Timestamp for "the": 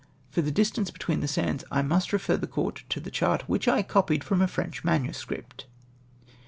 0.41-0.49, 1.21-1.27, 2.35-2.47